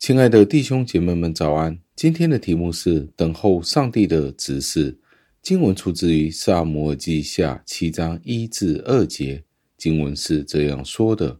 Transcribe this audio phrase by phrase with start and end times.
[0.00, 1.78] 亲爱的弟兄姐妹们，早安！
[1.94, 4.98] 今天的题目是等候上帝的指示。
[5.42, 9.44] 经文出自于撒母耳记下七章一至二节。
[9.76, 11.38] 经文是这样说的：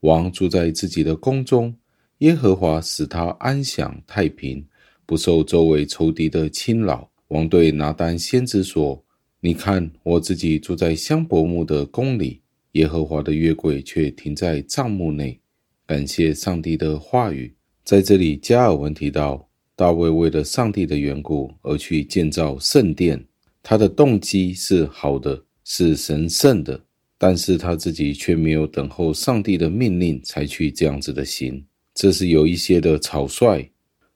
[0.00, 1.74] 王住在自己的宫中，
[2.18, 4.64] 耶和华使他安享太平，
[5.04, 7.10] 不受周围仇敌的侵扰。
[7.26, 9.04] 王对拿单先知说
[9.42, 12.40] ：“你看，我自己住在香柏木的宫里，
[12.72, 15.40] 耶和华的约柜却停在帐幕内。
[15.84, 17.52] 感谢上帝的话语。”
[17.86, 23.24] 在这里，加尔文提到，大卫为了上帝的缘故而去建造圣殿，
[23.62, 26.82] 他的动机是好的，是神圣的，
[27.16, 31.64] 但是他自己却没有等候上帝的命令才去这样子的行，
[31.94, 33.64] 这是有一些的草率，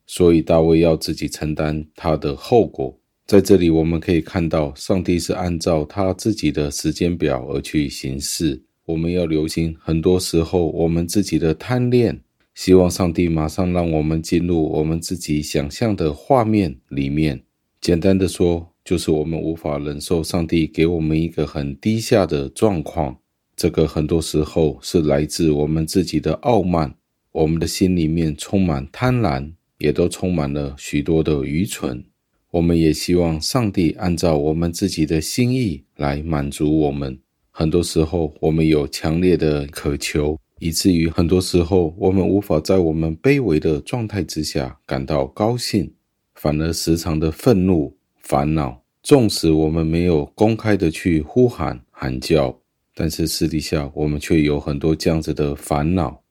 [0.05, 2.99] 所以大卫要自己承担他的后果。
[3.25, 8.61] 在这里，我们可以看到，上帝是按照他自己的时间表而去行事。
[8.85, 12.21] 我们要留心，很多时候我们自己的贪恋。
[12.55, 17.43] 希望上帝马上让我们进入我们自己想象的画面里面。
[17.81, 23.17] 简单的说，就是我们无法忍受上帝给我们一个很低下的状况。
[23.57, 26.95] 这个很多时候是来自我们自己的傲慢，
[27.33, 32.05] 我们的心里面充满贪婪，也都充满了许多的愚蠢。
[32.51, 37.19] 我们也希望上帝按照我们自己的心意来满足我们。
[37.51, 40.39] 很多时候，我们有强烈的渴求。
[40.61, 45.91] 以至于很多时候，我们无法在我们卑微的状态之下感到高兴，
[46.35, 48.81] 反而时常的愤怒、烦恼。
[49.03, 52.55] 纵使我们没有公开的去呼喊、喊叫，
[52.95, 56.23] 但是私底下我们却有很多这样子的烦恼。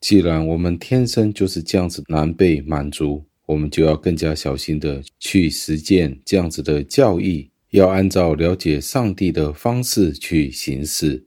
[0.00, 11.26] 既然我们天生就是这样子难被满足，我们就要更加小心的去实践这样子的教义，要按照了解上帝的方式去行事。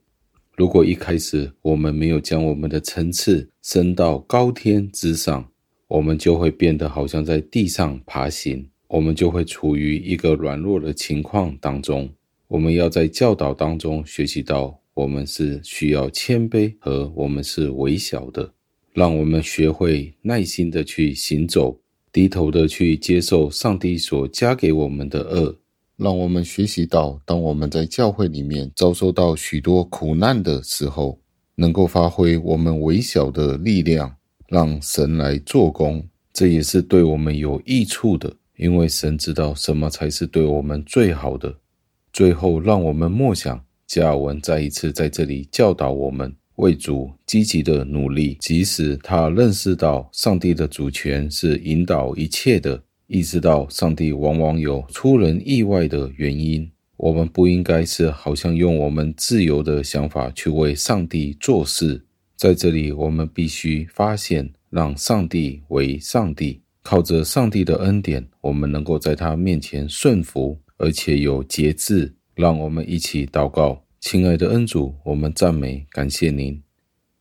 [0.56, 5.46] 如果一开始我们没有将我们的层次升到高天之上，
[5.86, 12.08] 我们就会变得好像在地上爬行，我们就会处于一个软弱的情况当中。
[12.48, 18.54] 我们要在教导当中学习到，我们是需要谦卑和我们是微小的，
[18.94, 21.78] 让我们学会耐心的去行走，
[22.10, 25.58] 低头的去接受上帝所加给我们的恶。
[25.96, 31.18] 让我们学习到，当我们在教会里面遭受到许多苦难的时候，
[31.54, 34.14] 能够发挥我们微小的力量，
[34.48, 38.36] 让神来做工，这也是对我们有益处的。
[38.56, 41.54] 因为神知道什么才是对我们最好的。
[42.12, 52.82] 最后，让我们默想，加尔文再一次在这里教导我们，为主积极的努力，即使他认识到上帝的主权是引导一切的。
[53.08, 62.04] 意识到上帝往往有出人意外的原因，我们不应该是好像用我们自由的想法去为上帝做事。
[62.34, 72.12] 在这里，我们必须发现，让上帝为上帝，靠着上帝的恩典，我们能够在他面前顺服，而且有节制。
[72.34, 76.60] 让我们一起祷告，亲爱的恩主，我们赞美感谢您，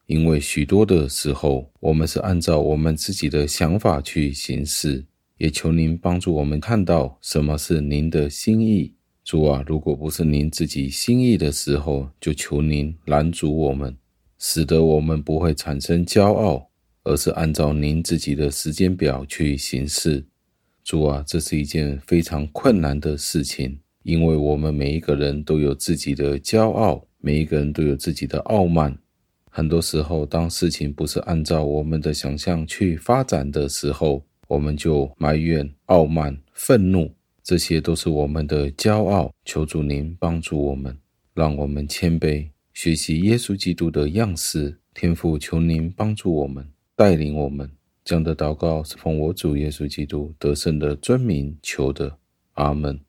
[0.07, 5.05] 因为许多的时候，我们是按照我们自己的想法去行事。
[5.37, 13.97] 也求您帮助我们看到什么是您的心意，主啊，如果不是您自己心意的时候，就求您拦阻我们，
[14.39, 16.69] 使得我们不会产生骄傲，
[17.03, 20.25] 而是按照您自己的时间表去行事。
[20.83, 28.97] 主啊，这是一件非常困难的事情，因为我们每一个人都有自己的骄傲，每一个人都有自己的傲慢。
[29.49, 37.11] 很多时候，当事情不是按照我们的想象去发展的时候，我们就埋怨、傲慢、愤怒，
[37.43, 39.31] 这些都是我们的骄傲。
[39.43, 40.97] 求主您帮助我们，
[41.33, 44.79] 让我们谦卑，学习耶稣基督的样式。
[44.93, 47.69] 天父，求您帮助我们，带领我们。
[48.03, 52.17] 这样的祷告是奉我主耶稣基督得胜的尊名求的。
[52.53, 52.99] 阿门。